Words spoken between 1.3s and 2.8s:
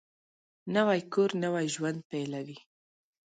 نوی ژوند پېلوي